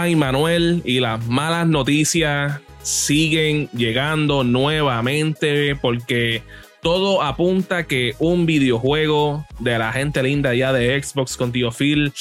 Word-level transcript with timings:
Ay, 0.00 0.14
Manuel, 0.14 0.80
y 0.84 1.00
las 1.00 1.26
malas 1.26 1.66
noticias 1.66 2.60
siguen 2.82 3.68
llegando 3.70 4.44
nuevamente 4.44 5.74
porque 5.74 6.44
todo 6.80 7.20
apunta 7.20 7.88
que 7.88 8.14
un 8.20 8.46
videojuego 8.46 9.44
de 9.58 9.76
la 9.76 9.92
gente 9.92 10.22
linda 10.22 10.54
ya 10.54 10.72
de 10.72 11.02
Xbox 11.02 11.36
con 11.36 11.50
Tío 11.50 11.72
Phil 11.72 12.12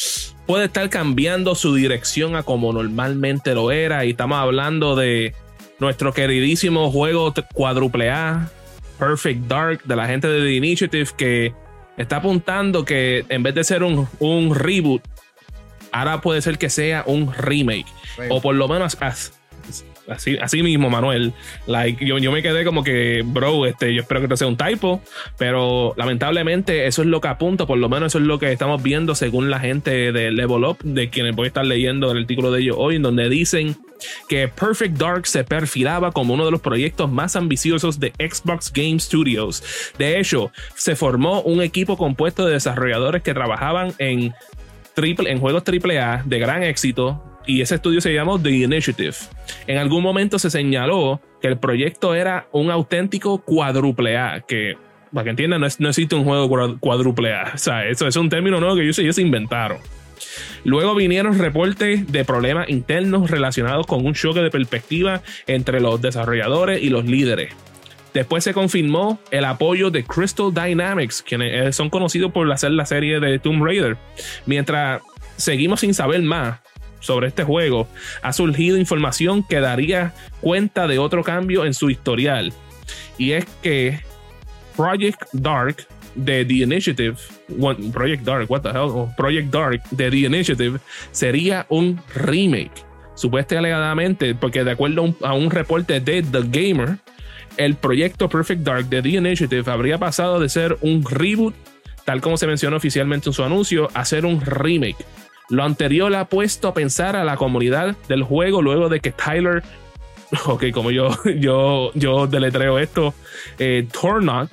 puede 0.48 0.66
estar 0.66 0.90
cambiando 0.90 1.54
su 1.54 1.76
dirección 1.76 2.36
a 2.36 2.42
como 2.42 2.74
normalmente 2.74 3.54
lo 3.54 3.70
era. 3.70 4.06
Y 4.06 4.10
estamos 4.10 4.40
hablando 4.40 4.96
de 4.96 5.36
nuestro 5.78 6.14
queridísimo 6.14 6.90
juego 6.90 7.32
cuádruple 7.54 8.10
A, 8.10 8.50
Perfect 8.98 9.42
Dark, 9.42 9.84
de 9.84 9.96
la 9.96 10.08
gente 10.08 10.28
de 10.28 10.42
The 10.42 10.54
Initiative, 10.56 11.10
que 11.16 11.54
está 11.96 12.18
apuntando 12.18 12.84
que 12.84 13.24
en 13.30 13.44
vez 13.44 13.54
de 13.54 13.64
ser 13.64 13.84
un, 13.84 14.08
un 14.18 14.56
reboot, 14.56 15.04
ahora 16.00 16.22
puede 16.22 16.42
ser 16.42 16.58
que 16.58 16.70
sea 16.70 17.04
un 17.06 17.34
remake. 17.34 17.88
O 18.30 18.42
por 18.42 18.56
lo 18.56 18.68
menos 18.68 18.98
Así, 20.08 20.38
así 20.38 20.64
mismo, 20.64 20.90
Manuel. 20.90 21.34
Like, 21.66 22.06
yo, 22.06 22.18
yo 22.18 22.32
me 22.32 22.42
quedé 22.42 22.64
como 22.64 22.84
que, 22.84 23.24
bro, 23.26 23.66
este, 23.66 23.94
yo 23.94 24.02
espero 24.02 24.22
que 24.22 24.26
esto 24.26 24.38
sea 24.38 24.48
un 24.48 24.56
typo, 24.56 25.02
pero 25.38 25.94
lamentablemente 25.98 26.88
eso 26.88 27.02
es 27.02 27.08
lo 27.08 27.20
que 27.20 27.28
apunta, 27.28 27.66
por 27.66 27.78
lo 27.78 27.90
menos 27.90 28.08
eso 28.14 28.20
es 28.20 28.24
lo 28.24 28.40
que 28.40 28.52
estamos 28.52 28.82
viendo 28.82 29.16
según 29.16 29.50
la 29.50 29.60
gente 29.60 30.14
de 30.14 30.32
Level 30.32 30.64
Up, 30.64 30.78
de 30.84 31.10
quienes 31.10 31.36
voy 31.36 31.46
a 31.46 31.48
estar 31.48 31.66
leyendo 31.66 32.12
el 32.12 32.20
artículo 32.20 32.52
de 32.52 32.62
ellos 32.62 32.78
hoy, 32.80 32.96
en 32.96 33.02
donde 33.02 33.28
dicen 33.28 33.76
que 34.30 34.48
Perfect 34.48 34.98
Dark 34.98 35.28
se 35.28 35.44
perfilaba 35.44 36.12
como 36.12 36.36
uno 36.36 36.46
de 36.46 36.52
los 36.52 36.62
proyectos 36.62 37.12
más 37.12 37.36
ambiciosos 37.36 38.00
de 38.00 38.14
Xbox 38.18 38.72
Game 38.72 39.00
Studios. 39.00 39.64
De 39.98 40.20
hecho, 40.20 40.52
se 40.76 40.96
formó 40.96 41.42
un 41.42 41.62
equipo 41.62 41.98
compuesto 41.98 42.46
de 42.46 42.54
desarrolladores 42.54 43.24
que 43.24 43.34
trabajaban 43.34 43.94
en, 43.98 44.34
triple, 44.98 45.32
en 45.32 45.40
juegos 45.40 45.64
AAA 45.64 46.24
de 46.26 46.40
gran 46.40 46.64
éxito 46.64 47.24
y 47.46 47.62
ese 47.62 47.76
estudio 47.76 48.02
se 48.02 48.12
llamó 48.14 48.42
The 48.42 48.50
Initiative. 48.50 49.14
En 49.68 49.78
algún 49.78 50.02
momento 50.02 50.40
se 50.40 50.50
señaló 50.50 51.22
que 51.40 51.48
el 51.48 51.60
proyecto 51.60 52.16
era 52.16 52.48
un 52.52 52.72
auténtico 52.72 53.38
cuádruple 53.38 54.18
A, 54.18 54.42
que 54.42 54.76
para 55.14 55.24
que 55.24 55.30
entiendan, 55.30 55.62
no, 55.62 55.88
existe 55.90 56.16
un 56.16 56.24
juego 56.24 56.50
cuádruple 56.80 57.32
A. 57.32 57.52
O 57.54 57.58
sea, 57.60 57.88
eso 57.88 58.08
es 58.08 58.16
un 58.16 58.28
término 58.28 58.60
nuevo 58.60 58.76
que 58.76 58.82
ellos, 58.82 58.96
se 58.96 59.22
inventaron. 59.22 59.78
Luego 60.64 60.96
vinieron 60.96 61.38
reportes 61.38 62.12
de 62.12 62.26
problemas 62.26 62.68
internos 62.68 63.30
relacionados 63.30 63.86
con 63.86 64.04
un 64.04 64.16
choque 64.16 64.42
de 64.42 64.50
perspectiva 64.50 65.22
entre 65.46 65.80
los 65.80 66.02
desarrolladores 66.02 66.82
y 66.82 66.90
los 66.90 67.06
líderes. 67.06 67.54
Después 68.14 68.44
se 68.44 68.54
confirmó 68.54 69.20
el 69.32 69.46
apoyo 69.46 69.90
de 69.90 70.04
Crystal 70.04 70.54
Dynamics, 70.54 71.22
quienes 71.22 71.76
son 71.76 71.90
conocidos 71.90 72.32
por 72.32 72.52
hacer 72.52 72.72
la 72.72 72.86
serie 72.86 73.20
de 73.20 73.40
Tomb 73.40 73.64
Raider. 73.64 73.98
Mientras 74.46 75.02
seguimos 75.36 75.82
sin 75.82 75.94
saber 75.94 76.22
más, 76.22 76.60
sobre 77.00 77.28
este 77.28 77.44
juego, 77.44 77.88
ha 78.22 78.34
surgido 78.34 78.78
información 78.78 79.44
que 79.44 79.60
daría 79.60 80.14
cuenta 80.42 80.88
de 80.88 81.00
otro 81.00 81.24
cambio 81.24 81.66
en 81.66 81.74
su 81.74 81.90
historial. 81.90 82.54
Y 83.18 83.32
es 83.32 83.46
que 83.62 84.00
Project 84.76 85.22
Dark 85.34 85.88
de 86.16 86.44
The 86.46 86.54
Initiative, 86.54 87.16
Project 87.94 88.24
Dark, 88.24 88.50
what 88.50 88.62
the 88.62 88.70
hell, 88.70 89.14
Project 89.16 89.54
Dark 89.54 89.84
de 89.92 90.10
The 90.10 90.18
Initiative 90.18 90.80
sería 91.12 91.66
un 91.70 92.00
remake. 92.16 92.86
Supuestamente 93.16 93.58
alegadamente, 93.58 94.36
porque 94.36 94.64
de 94.64 94.72
acuerdo 94.72 95.16
a 95.24 95.34
un, 95.34 95.50
reporte 95.50 96.00
de 96.00 96.22
The 96.22 96.42
Gamer, 96.50 96.98
el 97.58 97.76
proyecto 97.76 98.30
Perfect 98.30 98.62
Dark 98.62 98.90
de 98.90 99.02
The 99.02 99.10
Initiative 99.10 99.72
habría 99.72 99.98
pasado 99.98 100.40
de 100.40 100.50
ser 100.50 100.78
un 100.82 101.04
reboot, 101.04 101.56
tal 102.06 102.22
como 102.22 102.38
se 102.38 102.48
mencionó 102.48 102.78
oficialmente 102.78 103.30
en 103.30 103.34
su 103.34 103.44
anuncio, 103.44 103.90
a 103.94 104.06
ser 104.06 104.26
un 104.26 104.42
remake. 104.42 105.06
Lo 105.50 105.64
anterior 105.64 106.14
ha 106.16 106.26
puesto 106.26 106.68
a 106.68 106.74
pensar 106.74 107.16
a 107.16 107.24
la 107.24 107.38
comunidad 107.38 107.96
del 108.08 108.24
juego 108.24 108.62
luego 108.62 108.90
de 108.90 109.00
que 109.00 109.12
Tyler, 109.12 109.64
ok, 110.46 110.66
como 110.72 110.92
yo, 110.92 111.10
yo, 111.40 111.92
yo 111.96 112.28
deletreo 112.28 112.80
esto, 112.80 113.14
eh, 113.60 113.88
Tornock, 113.92 114.52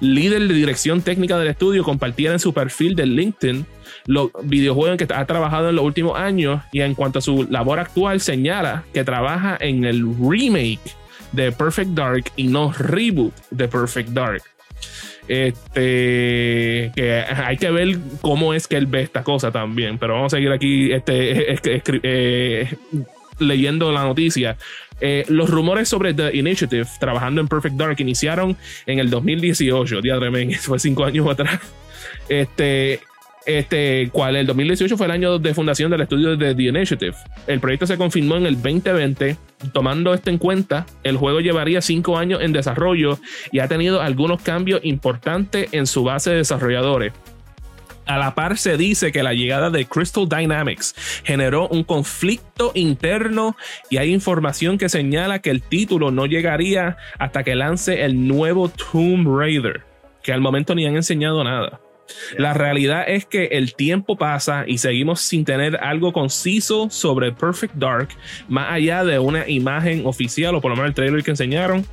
líder 0.00 0.46
de 0.48 0.54
dirección 0.54 1.02
técnica 1.02 1.38
del 1.38 1.48
estudio, 1.48 1.84
compartiera 1.84 2.34
en 2.34 2.40
su 2.40 2.52
perfil 2.52 2.94
de 2.94 3.06
LinkedIn 3.06 3.66
los 4.06 4.30
videojuegos 4.42 5.00
en 5.00 5.06
que 5.06 5.14
ha 5.14 5.24
trabajado 5.26 5.68
en 5.68 5.76
los 5.76 5.84
últimos 5.84 6.18
años 6.18 6.60
y 6.72 6.80
en 6.80 6.94
cuanto 6.94 7.20
a 7.20 7.22
su 7.22 7.46
labor 7.48 7.78
actual 7.78 8.20
señala 8.20 8.84
que 8.92 9.04
trabaja 9.04 9.56
en 9.60 9.84
el 9.84 10.04
remake 10.18 10.80
de 11.32 11.52
Perfect 11.52 11.90
Dark 11.90 12.24
y 12.36 12.48
no 12.48 12.72
reboot 12.72 13.34
de 13.50 13.68
Perfect 13.68 14.10
Dark. 14.10 14.42
Este, 15.28 16.90
que 16.94 17.24
hay 17.24 17.56
que 17.56 17.70
ver 17.70 17.98
cómo 18.20 18.54
es 18.54 18.66
que 18.66 18.76
él 18.76 18.86
ve 18.86 19.02
esta 19.02 19.22
cosa 19.22 19.50
también. 19.50 19.98
Pero 19.98 20.14
vamos 20.14 20.32
a 20.32 20.36
seguir 20.36 20.52
aquí 20.52 20.92
este, 20.92 21.56
eh, 22.02 22.76
leyendo 23.38 23.92
la 23.92 24.04
noticia. 24.04 24.56
Eh, 25.00 25.24
los 25.28 25.50
rumores 25.50 25.88
sobre 25.88 26.14
The 26.14 26.36
Initiative 26.36 26.86
trabajando 27.00 27.40
en 27.40 27.48
Perfect 27.48 27.76
Dark 27.76 28.00
iniciaron 28.00 28.56
en 28.86 28.98
el 28.98 29.10
2018, 29.10 30.00
día 30.00 30.18
de 30.18 30.54
fue 30.60 30.78
cinco 30.78 31.04
años 31.04 31.28
atrás. 31.28 31.60
Este, 32.28 33.00
este, 33.46 34.08
cual 34.10 34.36
el 34.36 34.46
2018 34.46 34.96
fue 34.96 35.06
el 35.06 35.12
año 35.12 35.38
de 35.38 35.54
fundación 35.54 35.90
del 35.90 36.02
estudio 36.02 36.36
de 36.36 36.54
The 36.54 36.62
Initiative. 36.62 37.14
El 37.46 37.60
proyecto 37.60 37.86
se 37.86 37.96
confirmó 37.96 38.36
en 38.36 38.46
el 38.46 38.54
2020. 38.54 39.36
Tomando 39.72 40.12
esto 40.12 40.30
en 40.30 40.38
cuenta, 40.38 40.86
el 41.04 41.16
juego 41.16 41.40
llevaría 41.40 41.80
cinco 41.80 42.18
años 42.18 42.40
en 42.42 42.52
desarrollo 42.52 43.18
y 43.52 43.60
ha 43.60 43.68
tenido 43.68 44.00
algunos 44.00 44.42
cambios 44.42 44.80
importantes 44.84 45.68
en 45.72 45.86
su 45.86 46.02
base 46.04 46.30
de 46.30 46.36
desarrolladores. 46.36 47.12
A 48.06 48.18
la 48.18 48.34
par 48.34 48.58
se 48.58 48.76
dice 48.76 49.12
que 49.12 49.22
la 49.22 49.32
llegada 49.32 49.70
de 49.70 49.86
Crystal 49.86 50.28
Dynamics 50.28 50.94
generó 51.24 51.68
un 51.68 51.84
conflicto 51.84 52.72
interno 52.74 53.56
y 53.90 53.98
hay 53.98 54.12
información 54.12 54.76
que 54.76 54.88
señala 54.88 55.38
que 55.38 55.50
el 55.50 55.62
título 55.62 56.10
no 56.10 56.26
llegaría 56.26 56.96
hasta 57.18 57.44
que 57.44 57.54
lance 57.54 58.04
el 58.04 58.26
nuevo 58.26 58.68
Tomb 58.68 59.38
Raider, 59.38 59.82
que 60.22 60.32
al 60.32 60.40
momento 60.40 60.74
ni 60.74 60.84
han 60.86 60.96
enseñado 60.96 61.44
nada. 61.44 61.81
La 62.36 62.54
realidad 62.54 63.04
es 63.06 63.26
que 63.26 63.46
el 63.52 63.74
tiempo 63.74 64.16
pasa 64.16 64.64
y 64.66 64.78
seguimos 64.78 65.20
sin 65.20 65.44
tener 65.44 65.76
algo 65.76 66.12
conciso 66.12 66.90
sobre 66.90 67.32
Perfect 67.32 67.74
Dark, 67.74 68.08
más 68.48 68.72
allá 68.72 69.04
de 69.04 69.18
una 69.18 69.48
imagen 69.48 70.06
oficial 70.06 70.54
o 70.54 70.60
por 70.60 70.70
lo 70.70 70.76
menos 70.76 70.90
el 70.90 70.94
trailer 70.94 71.22
que 71.22 71.30
enseñaron. 71.30 71.86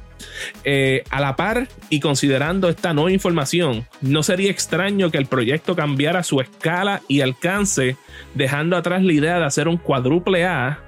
Eh, 0.66 1.03
a 1.12 1.22
la 1.22 1.38
par 1.38 1.69
y 1.90 2.02
considerando 2.02 2.68
esta 2.69 2.94
nueva 2.94 3.12
información, 3.12 3.85
no 4.02 4.22
sería 4.22 4.52
extraño 4.52 5.12
que 5.12 5.18
el 5.18 5.28
proyecto 5.28 5.75
cambiara 5.75 6.24
su 6.24 6.41
escala 6.41 7.01
y 7.07 7.22
alcance, 7.22 7.96
dejando 8.36 8.75
atrás 8.75 9.01
la 9.03 9.13
idea 9.13 9.40
de 9.40 9.46
hacer 9.46 9.68
un 9.68 9.78
cuádruple 9.78 10.46
A 10.46 10.84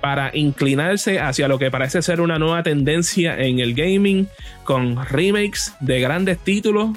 para 0.00 0.30
inclinarse 0.34 1.20
hacia 1.20 1.48
lo 1.48 1.58
que 1.58 1.70
parece 1.70 2.02
ser 2.02 2.20
una 2.20 2.38
nueva 2.38 2.62
tendencia 2.62 3.38
en 3.38 3.58
el 3.58 3.74
gaming 3.74 4.28
con 4.64 5.04
remakes 5.06 5.74
de 5.80 6.00
grandes 6.00 6.38
títulos. 6.38 6.90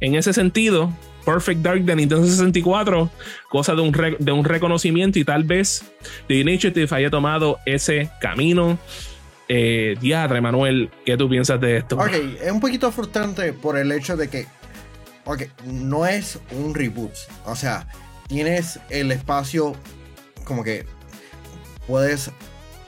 En 0.00 0.14
ese 0.14 0.32
sentido, 0.32 0.92
Perfect 1.24 1.60
Dark 1.60 1.84
de 1.84 1.96
Nintendo 1.96 2.26
64, 2.26 3.10
cosa 3.48 3.74
de 3.74 3.80
un, 3.80 3.92
de 4.18 4.32
un 4.32 4.44
reconocimiento 4.44 5.18
y 5.18 5.24
tal 5.24 5.44
vez 5.44 5.84
The 6.28 6.34
Initiative 6.34 6.88
haya 6.90 7.10
tomado 7.10 7.58
ese 7.66 8.10
camino. 8.20 8.78
Eh, 9.48 9.96
Diadre, 10.00 10.40
Manuel, 10.40 10.90
¿qué 11.04 11.16
tú 11.16 11.28
piensas 11.28 11.60
de 11.60 11.78
esto? 11.78 11.96
Ok, 11.96 12.12
es 12.40 12.52
un 12.52 12.60
poquito 12.60 12.92
frustrante 12.92 13.52
por 13.52 13.76
el 13.76 13.90
hecho 13.90 14.16
de 14.16 14.28
que, 14.28 14.46
no 15.66 16.06
es 16.06 16.38
un 16.52 16.74
reboot. 16.74 17.12
O 17.44 17.56
sea, 17.56 17.86
tienes 18.28 18.78
el 18.90 19.10
espacio 19.12 19.74
como 20.44 20.64
que 20.64 20.86
puedes 21.86 22.30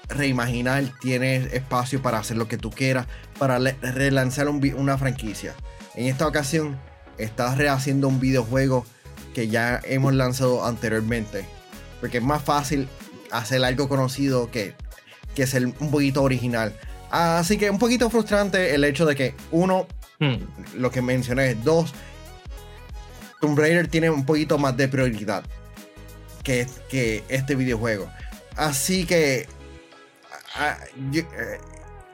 reimaginar, 0.08 0.84
tienes 1.00 1.52
espacio 1.52 2.00
para 2.00 2.18
hacer 2.18 2.36
lo 2.36 2.46
que 2.46 2.58
tú 2.58 2.70
quieras, 2.70 3.06
para 3.38 3.58
relanzar 3.58 4.48
una 4.48 4.98
franquicia. 4.98 5.54
En 5.94 6.06
esta 6.06 6.26
ocasión 6.26 6.78
estás 7.18 7.58
rehaciendo 7.58 8.08
un 8.08 8.20
videojuego 8.20 8.86
que 9.34 9.48
ya 9.48 9.80
hemos 9.84 10.14
lanzado 10.14 10.64
anteriormente. 10.64 11.44
Porque 12.00 12.18
es 12.18 12.24
más 12.24 12.42
fácil 12.42 12.88
hacer 13.30 13.64
algo 13.64 13.88
conocido 13.88 14.50
que, 14.50 14.74
que 15.34 15.46
ser 15.46 15.66
un 15.66 15.90
poquito 15.90 16.22
original. 16.22 16.74
Así 17.10 17.58
que 17.58 17.70
un 17.70 17.78
poquito 17.78 18.08
frustrante 18.10 18.74
el 18.74 18.84
hecho 18.84 19.04
de 19.04 19.14
que, 19.14 19.34
uno, 19.50 19.86
hmm. 20.18 20.36
lo 20.78 20.90
que 20.90 21.02
mencioné, 21.02 21.54
dos, 21.56 21.92
Tomb 23.40 23.58
Raider 23.58 23.88
tiene 23.88 24.08
un 24.08 24.24
poquito 24.24 24.56
más 24.56 24.76
de 24.76 24.88
prioridad 24.88 25.44
que, 26.42 26.66
que 26.88 27.24
este 27.28 27.54
videojuego. 27.54 28.08
Así 28.56 29.04
que 29.04 29.48
eh, 30.60 31.58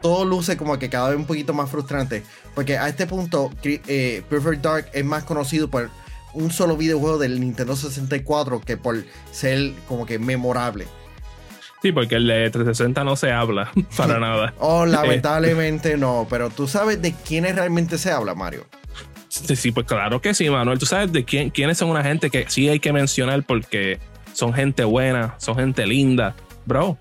todo 0.00 0.24
luce 0.24 0.56
como 0.56 0.78
que 0.78 0.88
cada 0.88 1.10
vez 1.10 1.18
un 1.18 1.26
poquito 1.26 1.54
más 1.54 1.70
frustrante. 1.70 2.22
Porque 2.54 2.78
a 2.78 2.88
este 2.88 3.06
punto, 3.06 3.50
eh, 3.62 4.22
Perfect 4.28 4.62
Dark 4.62 4.86
es 4.92 5.04
más 5.04 5.24
conocido 5.24 5.68
por 5.68 5.90
un 6.34 6.50
solo 6.50 6.76
videojuego 6.76 7.18
del 7.18 7.40
Nintendo 7.40 7.74
64 7.74 8.60
que 8.60 8.76
por 8.76 9.04
ser 9.30 9.72
como 9.86 10.06
que 10.06 10.18
memorable. 10.18 10.86
Sí, 11.82 11.92
porque 11.92 12.16
el 12.16 12.26
de 12.26 12.50
360 12.50 13.04
no 13.04 13.16
se 13.16 13.30
habla 13.30 13.70
para 13.96 14.18
nada. 14.20 14.54
oh, 14.58 14.86
lamentablemente 14.86 15.96
no. 15.96 16.26
Pero 16.28 16.50
tú 16.50 16.66
sabes 16.66 17.00
de 17.00 17.12
quiénes 17.12 17.54
realmente 17.54 17.98
se 17.98 18.10
habla, 18.10 18.34
Mario. 18.34 18.66
Sí, 19.28 19.56
sí, 19.56 19.72
pues 19.72 19.86
claro 19.86 20.20
que 20.20 20.34
sí, 20.34 20.48
Manuel. 20.48 20.78
Tú 20.78 20.86
sabes 20.86 21.12
de 21.12 21.24
quién, 21.24 21.50
quiénes 21.50 21.78
son 21.78 21.90
una 21.90 22.02
gente 22.02 22.30
que 22.30 22.46
sí 22.48 22.68
hay 22.68 22.80
que 22.80 22.92
mencionar 22.92 23.42
porque 23.44 23.98
son 24.32 24.54
gente 24.54 24.84
buena, 24.84 25.34
son 25.38 25.56
gente 25.56 25.86
linda 25.86 26.34
bro. 26.68 26.96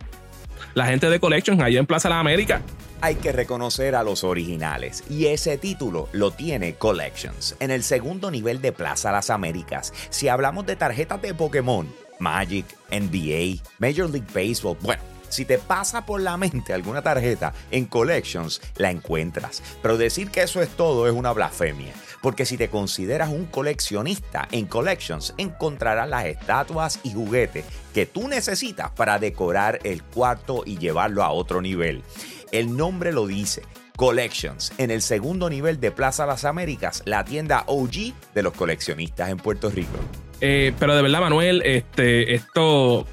La 0.73 0.87
gente 0.87 1.09
de 1.09 1.19
Collections 1.19 1.61
allá 1.61 1.79
en 1.79 1.85
Plaza 1.85 2.07
de 2.07 2.15
la 2.15 2.19
América. 2.19 2.61
Hay 2.99 3.15
que 3.15 3.31
reconocer 3.31 3.95
a 3.95 4.01
los 4.01 4.23
originales 4.23 5.03
y 5.07 5.27
ese 5.27 5.59
título 5.59 6.09
lo 6.13 6.31
tiene 6.31 6.73
Collections 6.75 7.55
en 7.59 7.69
el 7.69 7.83
segundo 7.83 8.31
nivel 8.31 8.59
de 8.59 8.71
Plaza 8.71 9.11
Las 9.11 9.29
Américas. 9.29 9.93
Si 10.09 10.29
hablamos 10.29 10.65
de 10.65 10.75
tarjetas 10.75 11.21
de 11.21 11.35
Pokémon, 11.35 11.87
Magic, 12.19 12.65
NBA, 12.89 13.61
Major 13.77 14.09
League 14.09 14.27
Baseball, 14.33 14.77
bueno, 14.81 15.03
si 15.29 15.45
te 15.45 15.59
pasa 15.59 16.07
por 16.07 16.21
la 16.21 16.37
mente 16.37 16.73
alguna 16.73 17.03
tarjeta 17.03 17.53
en 17.69 17.85
Collections, 17.85 18.61
la 18.77 18.89
encuentras. 18.89 19.61
Pero 19.83 19.97
decir 19.97 20.31
que 20.31 20.41
eso 20.41 20.59
es 20.63 20.69
todo 20.69 21.07
es 21.07 21.13
una 21.13 21.33
blasfemia. 21.33 21.93
Porque 22.27 22.45
si 22.45 22.57
te 22.57 22.67
consideras 22.67 23.29
un 23.29 23.45
coleccionista 23.45 24.49
en 24.51 24.65
Collections, 24.65 25.33
encontrarás 25.37 26.09
las 26.09 26.25
estatuas 26.25 26.99
y 27.03 27.13
juguetes 27.13 27.63
que 27.93 28.05
tú 28.05 28.27
necesitas 28.27 28.91
para 28.91 29.17
decorar 29.17 29.79
el 29.85 30.03
cuarto 30.03 30.63
y 30.65 30.77
llevarlo 30.77 31.23
a 31.23 31.31
otro 31.31 31.61
nivel. 31.61 32.03
El 32.51 32.75
nombre 32.75 33.13
lo 33.13 33.27
dice. 33.27 33.61
Collections, 33.95 34.73
en 34.77 34.91
el 34.91 35.01
segundo 35.01 35.49
nivel 35.49 35.79
de 35.79 35.91
Plaza 35.91 36.25
Las 36.25 36.43
Américas, 36.43 37.01
la 37.05 37.23
tienda 37.23 37.63
OG 37.65 38.13
de 38.35 38.43
los 38.43 38.51
coleccionistas 38.51 39.29
en 39.29 39.37
Puerto 39.37 39.69
Rico. 39.69 39.97
Eh, 40.41 40.73
pero 40.77 40.97
de 40.97 41.03
verdad, 41.03 41.21
Manuel, 41.21 41.61
este, 41.63 42.35
esto, 42.35 42.95
o 42.97 43.07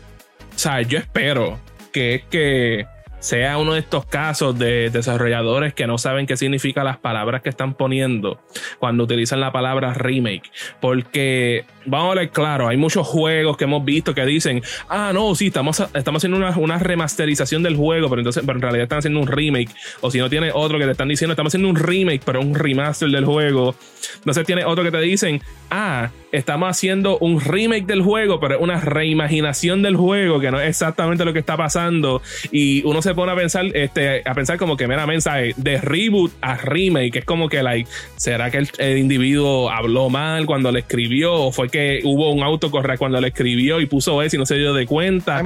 sea, 0.56 0.82
yo 0.82 0.98
espero 0.98 1.60
que 1.92 2.16
es 2.16 2.24
que 2.24 2.84
sea 3.24 3.56
uno 3.56 3.72
de 3.72 3.80
estos 3.80 4.04
casos 4.04 4.58
de 4.58 4.90
desarrolladores 4.90 5.72
que 5.72 5.86
no 5.86 5.96
saben 5.96 6.26
qué 6.26 6.36
significa 6.36 6.84
las 6.84 6.98
palabras 6.98 7.40
que 7.40 7.48
están 7.48 7.72
poniendo 7.72 8.38
cuando 8.78 9.04
utilizan 9.04 9.40
la 9.40 9.50
palabra 9.50 9.94
remake. 9.94 10.52
Porque, 10.78 11.64
vamos 11.86 12.12
a 12.12 12.20
ver 12.20 12.28
claro, 12.28 12.68
hay 12.68 12.76
muchos 12.76 13.06
juegos 13.06 13.56
que 13.56 13.64
hemos 13.64 13.82
visto 13.82 14.14
que 14.14 14.26
dicen, 14.26 14.62
ah, 14.90 15.12
no, 15.14 15.34
sí, 15.34 15.46
estamos, 15.46 15.82
estamos 15.94 16.20
haciendo 16.20 16.36
una, 16.36 16.78
remasterización 16.78 17.62
del 17.62 17.76
juego, 17.76 18.10
pero 18.10 18.20
entonces 18.20 18.42
pero 18.44 18.58
en 18.58 18.62
realidad 18.62 18.82
están 18.82 18.98
haciendo 18.98 19.20
un 19.20 19.26
remake. 19.26 19.70
O 20.02 20.10
si 20.10 20.18
no 20.18 20.28
tiene 20.28 20.50
otro 20.52 20.78
que 20.78 20.84
te 20.84 20.90
están 20.90 21.08
diciendo, 21.08 21.32
estamos 21.32 21.50
haciendo 21.50 21.70
un 21.70 21.76
remake, 21.76 22.20
pero 22.26 22.42
un 22.42 22.54
remaster 22.54 23.08
del 23.08 23.24
juego. 23.24 23.74
Entonces 24.16 24.44
tiene 24.44 24.66
otro 24.66 24.84
que 24.84 24.90
te 24.90 25.00
dicen, 25.00 25.40
ah, 25.70 26.10
estamos 26.30 26.68
haciendo 26.68 27.16
un 27.18 27.40
remake 27.40 27.86
del 27.86 28.02
juego, 28.02 28.38
pero 28.38 28.60
una 28.60 28.80
reimaginación 28.80 29.82
del 29.82 29.96
juego, 29.96 30.40
que 30.40 30.50
no 30.50 30.60
es 30.60 30.68
exactamente 30.68 31.24
lo 31.24 31.32
que 31.32 31.38
está 31.38 31.56
pasando. 31.56 32.20
Y 32.50 32.82
uno 32.84 33.00
se 33.00 33.13
pone 33.14 33.32
a 33.32 33.36
pensar, 33.36 33.66
este, 33.74 34.22
a 34.24 34.34
pensar 34.34 34.58
como 34.58 34.76
que 34.76 34.86
mera 34.86 35.06
mensaje 35.06 35.54
de 35.56 35.80
reboot 35.80 36.32
a 36.40 36.56
remake, 36.56 37.16
es 37.16 37.24
como 37.24 37.48
que 37.48 37.62
like, 37.62 37.88
¿será 38.16 38.50
que 38.50 38.66
el, 38.78 38.98
individuo 38.98 39.70
habló 39.70 40.10
mal 40.10 40.46
cuando 40.46 40.70
le 40.72 40.80
escribió? 40.80 41.34
¿O 41.34 41.52
fue 41.52 41.68
que 41.68 42.00
hubo 42.04 42.32
un 42.32 42.42
autocorrect 42.42 42.98
cuando 42.98 43.20
le 43.20 43.28
escribió 43.28 43.80
y 43.80 43.86
puso 43.86 44.22
eso 44.22 44.36
y 44.36 44.38
no 44.38 44.46
se 44.46 44.56
dio 44.56 44.74
de 44.74 44.86
cuenta? 44.86 45.42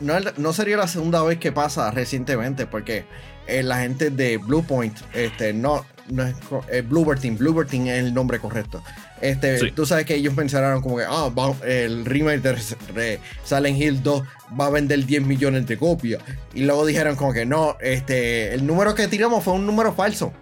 no, 0.00 0.52
sería 0.52 0.76
la 0.76 0.88
segunda 0.88 1.22
vez 1.22 1.38
que 1.38 1.52
pasa 1.52 1.90
recientemente, 1.90 2.66
porque 2.66 3.04
eh, 3.46 3.62
la 3.62 3.80
gente 3.80 4.10
de 4.10 4.36
Bluepoint, 4.36 4.96
este, 5.14 5.52
no, 5.52 5.84
no 6.08 6.24
es 6.24 6.34
eh, 6.70 6.82
Bluebird 6.82 7.20
Bluebird 7.36 7.72
es 7.72 8.04
el 8.04 8.14
nombre 8.14 8.38
correcto. 8.38 8.82
Este, 9.20 9.70
Tú 9.72 9.84
sabes 9.84 10.06
que 10.06 10.14
ellos 10.14 10.34
pensaron 10.34 10.80
como 10.80 10.96
que 10.96 11.04
ah, 11.06 11.30
el 11.66 12.04
remake 12.06 12.40
de 12.40 13.20
Silent 13.44 13.78
Hill 13.78 14.02
2 14.02 14.22
va 14.58 14.66
a 14.66 14.70
vender 14.70 15.04
10 15.04 15.22
millones 15.22 15.66
de 15.66 15.76
copias. 15.76 16.22
Y 16.54 16.62
luego 16.62 16.86
dijeron 16.86 17.16
como 17.16 17.32
que 17.32 17.44
no, 17.44 17.76
este, 17.80 18.54
el 18.54 18.66
número 18.66 18.94
que 18.94 19.08
tiramos 19.08 19.44
fue 19.44 19.54
un 19.54 19.66
número 19.66 19.92
falso. 19.92 20.32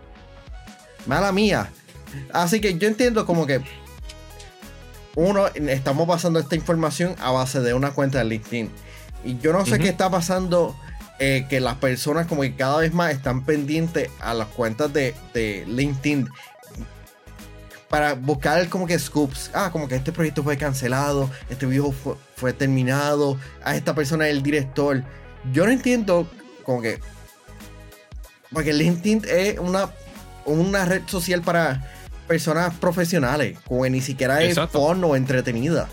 Mala 1.06 1.32
mía. 1.32 1.70
Así 2.32 2.60
que 2.60 2.78
yo 2.78 2.88
entiendo 2.88 3.26
como 3.26 3.46
que 3.46 3.60
uno, 5.16 5.48
estamos 5.48 6.06
pasando 6.06 6.38
esta 6.38 6.54
información 6.54 7.16
a 7.18 7.32
base 7.32 7.60
de 7.60 7.74
una 7.74 7.90
cuenta 7.90 8.18
de 8.18 8.24
LinkedIn. 8.26 8.70
Y 9.24 9.38
yo 9.38 9.52
no 9.52 9.66
sé 9.66 9.78
qué 9.78 9.88
está 9.88 10.10
pasando. 10.10 10.76
Eh, 11.20 11.46
que 11.50 11.58
las 11.58 11.74
personas 11.78 12.28
como 12.28 12.42
que 12.42 12.54
cada 12.54 12.78
vez 12.78 12.94
más 12.94 13.12
están 13.12 13.44
pendientes 13.44 14.08
a 14.20 14.34
las 14.34 14.46
cuentas 14.46 14.92
de, 14.92 15.16
de 15.34 15.64
LinkedIn 15.66 16.28
para 17.88 18.14
buscar 18.14 18.68
como 18.68 18.86
que 18.86 18.98
scoops. 18.98 19.50
Ah, 19.54 19.70
como 19.72 19.88
que 19.88 19.96
este 19.96 20.12
proyecto 20.12 20.42
fue 20.42 20.56
cancelado, 20.56 21.30
este 21.48 21.66
video 21.66 21.92
fue, 22.36 22.52
terminado, 22.52 23.38
a 23.62 23.76
esta 23.76 23.94
persona 23.94 24.28
es 24.28 24.36
el 24.36 24.42
director. 24.42 25.02
Yo 25.52 25.66
no 25.66 25.72
entiendo 25.72 26.28
como 26.64 26.82
que... 26.82 27.00
Porque 28.52 28.72
LinkedIn 28.72 29.22
es 29.28 29.58
una, 29.58 29.90
una 30.46 30.84
red 30.84 31.02
social 31.06 31.42
para 31.42 31.92
personas 32.26 32.74
profesionales, 32.74 33.58
como 33.66 33.82
que 33.82 33.90
ni 33.90 34.00
siquiera 34.00 34.42
es 34.42 34.58
porno 34.72 35.16
entretenida. 35.16 35.88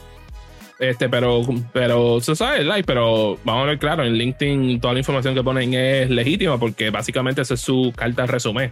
Este, 0.77 1.07
pero, 1.07 1.41
pero, 1.71 2.19
se 2.19 2.35
sabe, 2.35 2.63
like, 2.65 2.85
pero 2.85 3.37
vamos 3.45 3.63
a 3.63 3.67
ver 3.67 3.79
claro, 3.79 4.03
en 4.03 4.13
LinkedIn 4.13 4.81
toda 4.81 4.93
la 4.93 4.99
información 4.99 5.33
que 5.33 5.41
ponen 5.41 5.73
es 5.73 6.09
legítima 6.09 6.57
porque 6.57 6.89
básicamente 6.89 7.41
esa 7.41 7.53
es 7.53 7.61
su 7.61 7.93
carta 7.95 8.25
resumen. 8.25 8.71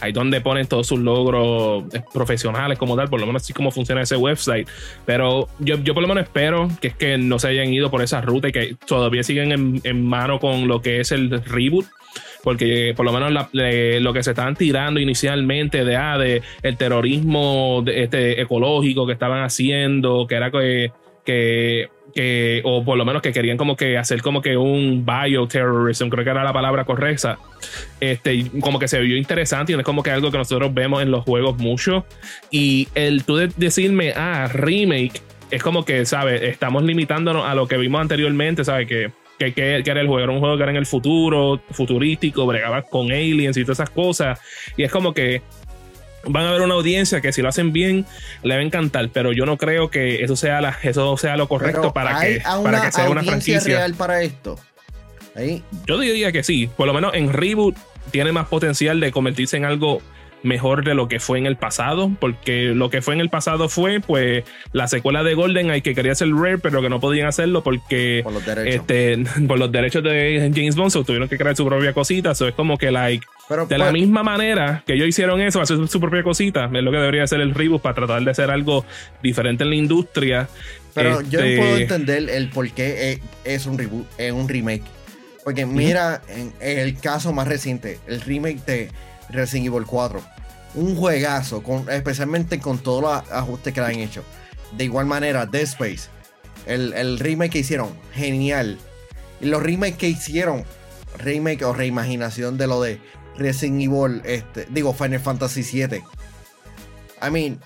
Ahí 0.00 0.12
donde 0.12 0.40
ponen 0.40 0.66
todos 0.66 0.86
sus 0.86 1.00
logros 1.00 1.84
eh, 1.94 2.02
profesionales 2.12 2.78
como 2.78 2.96
tal, 2.96 3.08
por 3.08 3.20
lo 3.20 3.26
menos 3.26 3.42
así 3.42 3.52
como 3.52 3.70
funciona 3.70 4.00
ese 4.02 4.16
website. 4.16 4.66
Pero 5.04 5.48
yo, 5.58 5.76
yo 5.78 5.92
por 5.92 6.02
lo 6.02 6.08
menos 6.08 6.24
espero 6.24 6.70
que 6.80 6.88
es 6.88 6.96
que 6.96 7.18
no 7.18 7.38
se 7.38 7.48
hayan 7.48 7.72
ido 7.72 7.90
por 7.90 8.00
esa 8.02 8.22
ruta 8.22 8.48
y 8.48 8.52
que 8.52 8.76
todavía 8.86 9.22
siguen 9.22 9.52
en, 9.52 9.80
en 9.84 10.06
mano 10.06 10.40
con 10.40 10.68
lo 10.68 10.80
que 10.80 11.00
es 11.00 11.12
el 11.12 11.30
reboot 11.44 11.86
porque 12.42 12.92
por 12.96 13.06
lo 13.06 13.12
menos 13.12 13.48
lo 13.52 14.12
que 14.12 14.22
se 14.22 14.30
estaban 14.30 14.56
tirando 14.56 15.00
inicialmente 15.00 15.84
de, 15.84 15.96
ah, 15.96 16.18
de 16.18 16.42
el 16.62 16.76
terrorismo 16.76 17.84
este, 17.86 18.40
ecológico 18.40 19.06
que 19.06 19.12
estaban 19.12 19.44
haciendo, 19.44 20.26
que 20.26 20.34
era 20.34 20.50
que 20.50 20.90
que, 21.24 21.88
que, 22.14 22.60
o 22.64 22.84
por 22.84 22.98
lo 22.98 23.04
menos 23.04 23.22
que 23.22 23.32
querían 23.32 23.56
como 23.56 23.76
que 23.76 23.96
hacer 23.96 24.22
como 24.22 24.42
que 24.42 24.56
un 24.56 25.04
bioterrorism, 25.06 26.08
creo 26.08 26.24
que 26.24 26.30
era 26.30 26.44
la 26.44 26.52
palabra 26.52 26.84
correcta, 26.84 27.38
este, 28.00 28.46
como 28.60 28.78
que 28.78 28.88
se 28.88 29.00
vio 29.00 29.16
interesante 29.16 29.72
y 29.72 29.76
es 29.76 29.82
como 29.82 30.02
que 30.02 30.10
algo 30.10 30.30
que 30.30 30.38
nosotros 30.38 30.72
vemos 30.74 31.02
en 31.02 31.10
los 31.10 31.24
juegos 31.24 31.58
mucho. 31.58 32.04
Y 32.50 32.88
el 32.94 33.24
tú 33.24 33.36
decirme, 33.36 34.12
ah, 34.16 34.48
remake, 34.52 35.20
es 35.50 35.62
como 35.62 35.84
que, 35.84 36.04
¿sabes? 36.06 36.42
Estamos 36.42 36.82
limitándonos 36.82 37.46
a 37.46 37.54
lo 37.54 37.68
que 37.68 37.76
vimos 37.76 38.00
anteriormente, 38.00 38.64
¿sabes? 38.64 38.88
Que, 38.88 39.10
que, 39.38 39.52
que, 39.52 39.90
era 39.90 40.00
el 40.00 40.06
juego, 40.06 40.20
era 40.20 40.32
un 40.32 40.40
juego 40.40 40.56
que 40.56 40.62
era 40.62 40.72
en 40.72 40.78
el 40.78 40.86
futuro, 40.86 41.60
futurístico, 41.70 42.46
bregaba 42.46 42.82
con 42.82 43.10
aliens 43.10 43.56
y 43.56 43.62
todas 43.62 43.80
esas 43.80 43.90
cosas. 43.90 44.40
Y 44.76 44.82
es 44.82 44.90
como 44.90 45.12
que 45.12 45.42
van 46.26 46.46
a 46.46 46.52
ver 46.52 46.62
una 46.62 46.74
audiencia 46.74 47.20
que 47.20 47.32
si 47.32 47.42
lo 47.42 47.48
hacen 47.48 47.72
bien 47.72 48.06
le 48.42 48.54
va 48.54 48.60
a 48.60 48.64
encantar, 48.64 49.08
pero 49.12 49.32
yo 49.32 49.46
no 49.46 49.56
creo 49.56 49.90
que 49.90 50.22
eso 50.22 50.36
sea, 50.36 50.60
la, 50.60 50.78
eso 50.82 51.16
sea 51.16 51.36
lo 51.36 51.48
correcto 51.48 51.92
para 51.92 52.20
que, 52.20 52.42
para 52.62 52.82
que 52.82 52.92
sea 52.92 53.10
una 53.10 53.22
franquicia. 53.22 53.60
real 53.60 53.94
para 53.94 54.22
esto. 54.22 54.58
Yo 55.86 55.98
diría 55.98 56.32
que 56.32 56.42
sí, 56.42 56.68
por 56.76 56.86
lo 56.86 56.92
menos 56.92 57.14
en 57.14 57.32
reboot 57.32 57.76
tiene 58.10 58.32
más 58.32 58.48
potencial 58.48 59.00
de 59.00 59.12
convertirse 59.12 59.56
en 59.56 59.64
algo 59.64 60.02
mejor 60.42 60.84
de 60.84 60.94
lo 60.94 61.08
que 61.08 61.20
fue 61.20 61.38
en 61.38 61.46
el 61.46 61.56
pasado, 61.56 62.10
porque 62.18 62.72
lo 62.74 62.90
que 62.90 63.00
fue 63.00 63.14
en 63.14 63.20
el 63.20 63.30
pasado 63.30 63.68
fue 63.68 64.00
pues 64.00 64.44
la 64.72 64.88
secuela 64.88 65.22
de 65.22 65.34
Golden 65.34 65.70
hay 65.70 65.82
que 65.82 65.94
quería 65.94 66.12
hacer 66.12 66.28
Rare, 66.30 66.58
pero 66.58 66.82
que 66.82 66.88
no 66.88 67.00
podían 67.00 67.28
hacerlo 67.28 67.62
porque 67.62 68.22
por 68.24 68.32
los 68.32 68.44
derechos, 68.44 68.74
este, 68.74 69.24
por 69.46 69.58
los 69.58 69.70
derechos 69.70 70.02
de 70.02 70.50
James 70.54 70.76
Bond, 70.76 70.92
tuvieron 71.04 71.28
que 71.28 71.38
crear 71.38 71.56
su 71.56 71.64
propia 71.64 71.92
cosita, 71.92 72.32
eso 72.32 72.48
es 72.48 72.54
como 72.54 72.76
que 72.76 72.90
like 72.90 73.26
de 73.68 73.78
la 73.78 73.90
pues- 73.90 73.92
misma 73.92 74.22
manera 74.22 74.82
que 74.86 74.94
ellos 74.94 75.08
hicieron 75.08 75.40
eso, 75.40 75.60
hacer 75.60 75.86
su 75.88 76.00
propia 76.00 76.22
cosita, 76.22 76.70
es 76.72 76.82
lo 76.82 76.90
que 76.90 76.98
debería 76.98 77.24
hacer 77.24 77.40
el 77.40 77.54
reboot 77.54 77.82
para 77.82 77.94
tratar 77.94 78.22
de 78.22 78.30
hacer 78.30 78.50
algo 78.50 78.84
diferente 79.22 79.64
en 79.64 79.70
la 79.70 79.76
industria. 79.76 80.48
Pero 80.94 81.22
yo 81.22 81.40
no 81.40 81.46
puedo 81.56 81.76
este, 81.76 81.82
entender 81.82 82.28
el 82.28 82.50
por 82.50 82.70
qué 82.70 83.20
es 83.44 83.66
un 83.66 83.78
reboot, 83.78 84.06
es 84.18 84.32
un 84.32 84.48
remake. 84.48 84.84
Porque 85.44 85.66
mira, 85.66 86.22
en 86.28 86.52
el 86.60 86.96
caso 86.98 87.32
más 87.32 87.48
reciente, 87.48 87.98
el 88.06 88.20
remake 88.20 88.64
de 88.64 88.90
Resident 89.32 89.66
Evil 89.66 89.86
4. 89.86 90.22
Un 90.74 90.96
juegazo, 90.96 91.62
con, 91.62 91.90
especialmente 91.90 92.58
con 92.60 92.78
todos 92.78 93.02
los 93.02 93.32
ajustes 93.32 93.74
que 93.74 93.80
le 93.80 93.86
han 93.86 93.98
hecho. 93.98 94.24
De 94.76 94.84
igual 94.84 95.06
manera, 95.06 95.46
Dead 95.46 95.62
Space. 95.62 96.08
El, 96.66 97.18
remake 97.18 97.52
que 97.52 97.58
hicieron, 97.58 97.90
genial. 98.14 98.78
Y 99.40 99.46
los 99.46 99.62
remakes 99.62 99.96
que 99.96 100.08
hicieron, 100.08 100.64
remake 101.18 101.64
o 101.64 101.72
reimaginación 101.72 102.56
de 102.56 102.66
lo 102.66 102.80
de 102.80 103.00
Resident 103.36 103.80
Evil, 103.80 104.22
este, 104.24 104.66
digo, 104.70 104.92
Final 104.92 105.20
Fantasy 105.20 105.62
VII. 105.62 106.02
I 107.22 107.30
mean, 107.30 107.60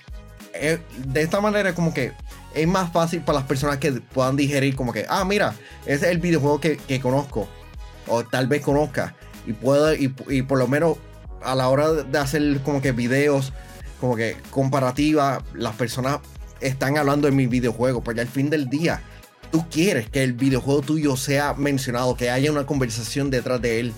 eh, 0.53 0.79
de 1.05 1.21
esta 1.21 1.41
manera 1.41 1.73
como 1.73 1.93
que 1.93 2.13
es 2.53 2.67
más 2.67 2.91
fácil 2.91 3.21
para 3.21 3.39
las 3.39 3.47
personas 3.47 3.77
que 3.77 3.91
puedan 3.91 4.35
digerir 4.35 4.75
como 4.75 4.93
que, 4.93 5.05
ah, 5.09 5.23
mira, 5.25 5.55
ese 5.85 6.05
es 6.05 6.11
el 6.11 6.19
videojuego 6.19 6.59
que, 6.59 6.99
conozco. 7.01 7.47
O 8.07 8.23
tal 8.23 8.47
vez 8.47 8.61
conozca. 8.61 9.15
Y 9.45 9.53
puedo, 9.53 9.93
y, 9.93 10.09
por 10.43 10.57
lo 10.57 10.67
menos 10.67 10.97
a 11.43 11.55
la 11.55 11.69
hora 11.69 11.91
de 11.91 12.17
hacer 12.17 12.59
como 12.61 12.81
que 12.81 12.91
videos, 12.91 13.53
como 13.99 14.15
que 14.15 14.37
comparativa, 14.49 15.43
las 15.53 15.75
personas 15.75 16.19
están 16.59 16.97
hablando 16.97 17.27
de 17.27 17.35
mi 17.35 17.47
videojuego, 17.47 18.03
porque 18.03 18.21
al 18.21 18.27
fin 18.27 18.49
del 18.49 18.69
día, 18.69 19.01
tú 19.51 19.65
quieres 19.69 20.09
que 20.09 20.23
el 20.23 20.33
videojuego 20.33 20.81
tuyo 20.81 21.15
sea 21.15 21.53
mencionado, 21.53 22.15
que 22.15 22.29
haya 22.29 22.51
una 22.51 22.65
conversación 22.65 23.29
detrás 23.29 23.61
de 23.61 23.79
él, 23.79 23.93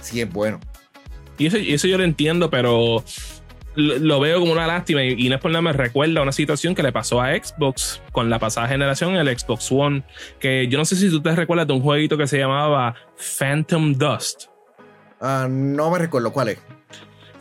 si 0.00 0.20
es 0.20 0.30
bueno. 0.30 0.60
Y 1.42 1.46
eso, 1.46 1.56
eso 1.56 1.88
yo 1.88 1.98
lo 1.98 2.04
entiendo, 2.04 2.50
pero 2.50 3.04
lo 3.74 4.20
veo 4.20 4.38
como 4.40 4.52
una 4.52 4.66
lástima 4.66 5.02
y, 5.02 5.28
no 5.28 5.34
es 5.34 5.40
por 5.40 5.50
nada 5.50 5.62
me 5.62 5.72
recuerda 5.72 6.22
una 6.22 6.32
situación 6.32 6.74
que 6.74 6.82
le 6.82 6.92
pasó 6.92 7.20
a 7.20 7.34
Xbox 7.34 8.02
con 8.12 8.28
la 8.28 8.38
pasada 8.38 8.68
generación, 8.68 9.16
el 9.16 9.38
Xbox 9.38 9.72
One, 9.72 10.04
que 10.38 10.68
yo 10.68 10.78
no 10.78 10.84
sé 10.84 10.96
si 10.96 11.10
tú 11.10 11.22
te 11.22 11.34
recuerdas 11.34 11.66
de 11.66 11.72
un 11.72 11.80
jueguito 11.80 12.16
que 12.18 12.26
se 12.26 12.38
llamaba 12.38 12.94
Phantom 13.38 13.94
Dust. 13.94 14.44
Ah, 15.20 15.46
no 15.48 15.90
me 15.90 15.98
recuerdo 15.98 16.32
cuál 16.32 16.48
es. 16.48 16.58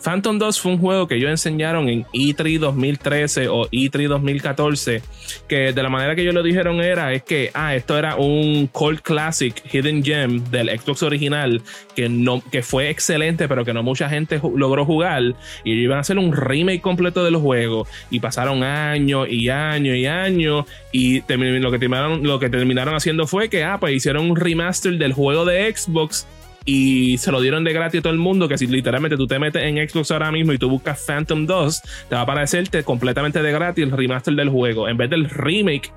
Phantom 0.02 0.40
2 0.40 0.60
fue 0.60 0.72
un 0.72 0.80
juego 0.80 1.08
que 1.08 1.16
ellos 1.16 1.30
enseñaron 1.30 1.88
en 1.88 2.06
E3 2.06 2.60
2013 2.60 3.48
o 3.50 3.68
E3 3.70 4.08
2014, 4.08 5.02
que 5.48 5.74
de 5.74 5.84
la 5.84 5.90
manera 5.90 6.16
que 6.16 6.24
ellos 6.24 6.34
lo 6.34 6.44
dijeron 6.44 6.82
era, 6.82 7.14
es 7.14 7.24
que, 7.24 7.52
ah, 7.54 7.76
esto 7.76 7.98
era 7.98 8.16
un 8.16 8.68
Cold 8.68 9.02
Classic 9.02 9.54
Hidden 9.72 10.04
Gem 10.04 10.44
del 10.50 10.70
Xbox 10.70 11.04
original, 11.04 11.62
que, 11.96 12.10
no, 12.10 12.42
que 12.52 12.64
fue 12.64 12.90
excelente, 12.90 13.48
pero 13.48 13.64
que 13.64 13.74
no 13.74 13.84
mucha 13.84 14.10
gente 14.10 14.42
logró 14.56 14.86
jugar, 14.86 15.36
y 15.64 15.74
iban 15.74 15.98
a 15.98 16.02
hacer 16.02 16.18
un 16.18 16.36
remake 16.36 16.82
completo 16.82 17.24
de 17.24 17.32
los 17.32 17.42
juegos, 17.42 17.88
y 18.10 18.20
pasaron 18.20 18.64
años 18.64 19.28
y 19.30 19.50
años 19.50 19.96
y 19.96 20.08
años, 20.08 20.66
y 20.92 21.22
lo 21.22 21.72
que 21.72 21.80
terminaron, 21.80 22.24
lo 22.24 22.40
que 22.40 22.50
terminaron 22.50 22.96
haciendo 22.96 23.28
fue 23.28 23.50
que, 23.50 23.64
ah, 23.64 23.78
pues 23.80 23.94
hicieron 23.94 24.32
un 24.32 24.36
remaster 24.36 24.98
del 24.98 25.14
juego 25.14 25.46
de 25.46 25.72
Xbox 25.74 26.26
y 26.66 27.18
se 27.18 27.32
lo 27.32 27.42
dieron 27.42 27.64
de 27.64 27.74
gratis 27.74 28.00
a 28.00 28.04
todo 28.04 28.14
el 28.14 28.20
mundo. 28.20 28.48
Que 28.48 28.58
si 28.58 28.68
literalmente 28.68 29.18
tú 29.18 29.28
te 29.28 29.40
metes 29.40 29.64
en 29.64 29.78
Xbox 29.88 30.12
ahora 30.12 30.32
mismo 30.32 30.54
y 30.54 30.58
tú 30.58 30.70
buscas 30.70 31.04
Phantom 31.06 31.46
2, 31.46 31.82
te 32.10 32.16
va 32.16 32.22
a 32.22 32.24
aparecerte 32.24 32.84
completamente 32.84 33.42
de 33.42 33.52
gratis 33.52 33.84
el 33.84 33.92
remaster 33.92 34.36
del 34.36 34.50
juego 34.50 34.88
en 34.88 34.98
vez 34.98 35.10
del 35.10 35.30
remake 35.30 35.92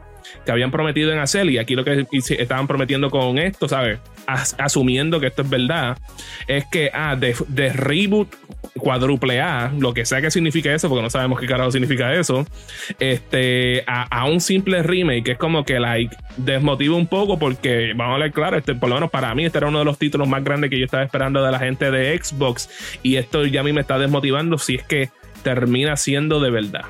que 0.44 0.52
habían 0.52 0.70
prometido 0.70 1.12
en 1.12 1.18
hacer. 1.18 1.48
Y 1.50 1.58
aquí 1.58 1.74
lo 1.74 1.84
que 1.84 2.06
estaban 2.10 2.66
prometiendo 2.66 3.10
con 3.10 3.38
esto, 3.38 3.68
¿sabes? 3.68 3.98
asumiendo 4.26 5.20
que 5.20 5.26
esto 5.26 5.42
es 5.42 5.50
verdad, 5.50 5.98
es 6.46 6.64
que 6.66 6.90
ah, 6.92 7.16
de, 7.16 7.72
reboot 7.72 8.34
cuádruple 8.76 9.40
A, 9.40 9.72
lo 9.78 9.94
que 9.94 10.04
sea 10.04 10.20
que 10.20 10.30
signifique 10.30 10.72
eso, 10.72 10.88
porque 10.88 11.02
no 11.02 11.10
sabemos 11.10 11.38
qué 11.40 11.46
carajo 11.46 11.70
significa 11.70 12.12
eso, 12.14 12.46
este, 12.98 13.84
a, 13.86 14.24
un 14.26 14.40
simple 14.40 14.82
remake, 14.82 15.24
que 15.24 15.32
es 15.32 15.38
como 15.38 15.64
que 15.64 15.78
like 15.78 16.14
desmotiva 16.36 16.96
un 16.96 17.06
poco, 17.06 17.38
porque 17.38 17.92
vamos 17.94 18.16
a 18.16 18.18
ver 18.18 18.32
claro, 18.32 18.56
este, 18.56 18.74
por 18.74 18.88
lo 18.88 18.96
menos 18.96 19.10
para 19.10 19.34
mí, 19.34 19.44
este 19.44 19.58
era 19.58 19.68
uno 19.68 19.80
de 19.80 19.84
los 19.84 19.98
títulos 19.98 20.28
más 20.28 20.42
grandes 20.42 20.70
que 20.70 20.78
yo 20.78 20.84
estaba 20.84 21.02
esperando 21.02 21.42
de 21.42 21.52
la 21.52 21.58
gente 21.58 21.90
de 21.90 22.18
Xbox, 22.18 22.68
y 23.02 23.16
esto 23.16 23.44
ya 23.46 23.60
a 23.60 23.64
mí 23.64 23.72
me 23.72 23.82
está 23.82 23.98
desmotivando 23.98 24.58
si 24.58 24.76
es 24.76 24.82
que 24.82 25.10
termina 25.42 25.96
siendo 25.96 26.40
de 26.40 26.50
verdad. 26.50 26.84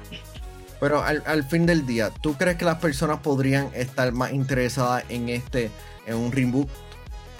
Pero 0.85 1.03
al, 1.03 1.23
al 1.25 1.45
fin 1.45 1.64
del 1.64 1.87
día, 1.87 2.11
¿tú 2.11 2.35
crees 2.35 2.59
que 2.59 2.67
las 2.67 2.76
personas 2.76 3.21
podrían 3.21 3.71
estar 3.75 4.12
más 4.12 4.35
interesadas 4.35 5.03
en 5.09 5.31
este, 5.31 5.71
en 6.07 6.14
un 6.14 6.31
reboot 6.31 6.69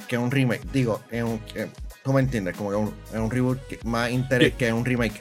que 0.09 0.17
un 0.17 0.31
remake. 0.31 0.63
Digo, 0.73 1.03
en 1.11 1.27
un, 1.27 1.41
¿tú 2.03 2.15
me 2.15 2.23
entiendes? 2.23 2.57
Como 2.57 2.71
que 2.71 2.77
un, 2.77 2.95
en 3.13 3.21
un 3.21 3.31
reboot 3.31 3.59
más 3.85 4.11
interés 4.11 4.55
que 4.55 4.69
en 4.69 4.77
un 4.77 4.87
remake. 4.87 5.21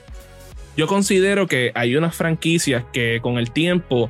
Yo 0.77 0.87
considero 0.87 1.47
que 1.47 1.73
hay 1.75 1.97
unas 1.97 2.15
franquicias 2.15 2.85
que 2.93 3.19
con 3.21 3.37
el 3.37 3.51
tiempo, 3.51 4.09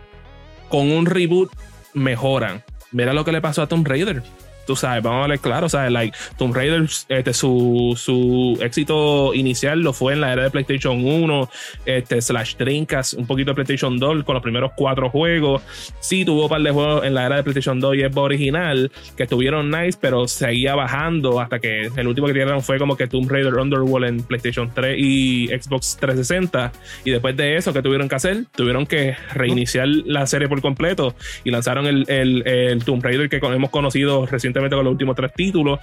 con 0.69 0.91
un 0.91 1.07
reboot, 1.07 1.51
mejoran. 1.95 2.63
Mira 2.91 3.13
lo 3.13 3.25
que 3.25 3.31
le 3.31 3.41
pasó 3.41 3.63
a 3.63 3.67
Tomb 3.67 3.87
Raider 3.87 4.21
tú 4.65 4.75
sabes, 4.75 5.03
vamos 5.03 5.25
a 5.25 5.27
ver 5.27 5.39
claro, 5.39 5.69
¿sabes? 5.69 5.91
Like, 5.91 6.17
Tomb 6.37 6.55
Raider, 6.55 6.85
este, 7.09 7.33
su, 7.33 7.93
su 7.97 8.57
éxito 8.61 9.33
inicial 9.33 9.81
lo 9.81 9.93
fue 9.93 10.13
en 10.13 10.21
la 10.21 10.33
era 10.33 10.43
de 10.43 10.49
PlayStation 10.49 11.03
1, 11.03 11.49
este, 11.85 12.21
slash 12.21 12.55
Trincas, 12.55 13.13
un 13.13 13.27
poquito 13.27 13.51
de 13.51 13.55
PlayStation 13.55 13.97
2 13.97 14.23
con 14.23 14.33
los 14.35 14.43
primeros 14.43 14.71
cuatro 14.75 15.09
juegos. 15.09 15.61
Sí, 15.99 16.25
tuvo 16.25 16.43
un 16.43 16.49
par 16.49 16.61
de 16.61 16.71
juegos 16.71 17.03
en 17.03 17.13
la 17.13 17.25
era 17.25 17.35
de 17.37 17.43
PlayStation 17.43 17.79
2 17.79 17.95
y 17.95 18.03
Xbox 18.03 18.17
original 18.17 18.91
que 19.17 19.23
estuvieron 19.23 19.69
nice, 19.69 19.97
pero 19.99 20.27
seguía 20.27 20.75
bajando 20.75 21.39
hasta 21.39 21.59
que 21.59 21.89
el 21.95 22.07
último 22.07 22.27
que 22.27 22.33
tiraron 22.33 22.61
fue 22.61 22.77
como 22.77 22.95
que 22.95 23.07
Tomb 23.07 23.29
Raider 23.29 23.55
Underworld 23.55 24.07
en 24.07 24.23
PlayStation 24.23 24.71
3 24.73 24.95
y 24.97 25.47
Xbox 25.47 25.97
360. 25.99 26.71
Y 27.03 27.11
después 27.11 27.35
de 27.35 27.57
eso, 27.57 27.73
¿qué 27.73 27.81
tuvieron 27.81 28.07
que 28.07 28.15
hacer? 28.15 28.45
Tuvieron 28.55 28.85
que 28.85 29.15
reiniciar 29.33 29.87
la 29.87 30.25
serie 30.27 30.47
por 30.47 30.61
completo 30.61 31.15
y 31.43 31.51
lanzaron 31.51 31.85
el, 31.85 32.05
el, 32.07 32.47
el 32.47 32.83
Tomb 32.85 33.03
Raider 33.03 33.29
que 33.29 33.37
hemos 33.37 33.69
conocido 33.69 34.25
recientemente 34.25 34.52
con 34.53 34.85
los 34.85 34.91
últimos 34.91 35.15
tres 35.15 35.33
títulos. 35.33 35.79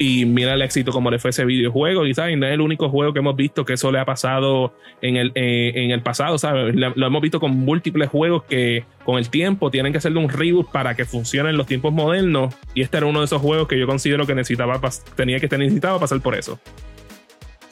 Y 0.00 0.26
mira 0.26 0.54
el 0.54 0.62
éxito 0.62 0.92
como 0.92 1.10
le 1.10 1.18
fue 1.18 1.30
ese 1.30 1.44
videojuego. 1.44 2.06
Y 2.06 2.14
¿sabes? 2.14 2.38
no 2.38 2.46
es 2.46 2.52
el 2.52 2.60
único 2.60 2.88
juego 2.88 3.12
que 3.12 3.18
hemos 3.18 3.34
visto 3.34 3.64
que 3.64 3.72
eso 3.72 3.90
le 3.90 3.98
ha 3.98 4.04
pasado 4.04 4.72
en 5.02 5.16
el, 5.16 5.32
eh, 5.34 5.72
en 5.74 5.90
el 5.90 6.02
pasado. 6.02 6.38
¿sabes? 6.38 6.74
Lo 6.74 7.06
hemos 7.06 7.20
visto 7.20 7.40
con 7.40 7.50
múltiples 7.50 8.08
juegos 8.08 8.44
que 8.44 8.84
con 9.04 9.18
el 9.18 9.28
tiempo 9.28 9.70
tienen 9.72 9.90
que 9.92 9.98
hacerle 9.98 10.20
un 10.20 10.28
reboot 10.28 10.70
para 10.70 10.94
que 10.94 11.04
funcionen 11.04 11.56
los 11.56 11.66
tiempos 11.66 11.92
modernos. 11.92 12.54
Y 12.74 12.82
este 12.82 12.98
era 12.98 13.06
uno 13.06 13.18
de 13.18 13.24
esos 13.24 13.42
juegos 13.42 13.66
que 13.66 13.78
yo 13.78 13.86
considero 13.86 14.24
que 14.24 14.36
necesitaba, 14.36 14.80
tenía 15.16 15.40
que 15.40 15.48
necesitaba 15.58 15.98
pasar 15.98 16.20
por 16.20 16.36
eso. 16.36 16.60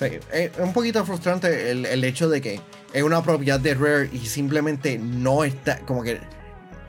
es 0.01 0.51
un 0.59 0.73
poquito 0.73 1.05
frustrante 1.05 1.71
el, 1.71 1.87
el 1.87 2.03
hecho 2.03 2.29
de 2.29 2.41
que 2.41 2.61
es 2.93 3.03
una 3.03 3.23
propiedad 3.23 3.61
de 3.61 3.75
Rare 3.75 4.09
y 4.13 4.19
simplemente 4.19 4.99
no 4.99 5.45
está 5.45 5.79
como 5.81 6.03
que 6.03 6.19